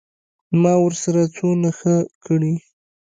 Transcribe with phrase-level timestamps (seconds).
[0.61, 1.95] ما ورسره څونه ښه
[2.25, 2.53] کړي.